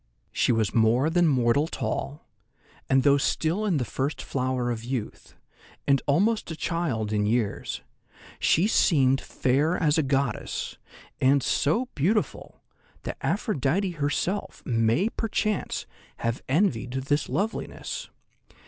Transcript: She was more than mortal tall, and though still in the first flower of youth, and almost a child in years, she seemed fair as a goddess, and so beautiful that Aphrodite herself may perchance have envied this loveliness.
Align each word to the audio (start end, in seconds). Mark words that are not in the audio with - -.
She 0.31 0.51
was 0.51 0.73
more 0.73 1.11
than 1.11 1.27
mortal 1.27 1.67
tall, 1.67 2.27
and 2.89 3.03
though 3.03 3.19
still 3.19 3.67
in 3.67 3.77
the 3.77 3.85
first 3.85 4.19
flower 4.19 4.71
of 4.71 4.83
youth, 4.83 5.35
and 5.87 6.01
almost 6.07 6.49
a 6.49 6.55
child 6.55 7.13
in 7.13 7.27
years, 7.27 7.81
she 8.39 8.65
seemed 8.65 9.21
fair 9.21 9.77
as 9.77 9.99
a 9.99 10.01
goddess, 10.01 10.79
and 11.19 11.43
so 11.43 11.87
beautiful 11.93 12.63
that 13.03 13.17
Aphrodite 13.21 13.91
herself 13.91 14.63
may 14.65 15.07
perchance 15.07 15.85
have 16.17 16.41
envied 16.49 16.93
this 16.93 17.29
loveliness. 17.29 18.09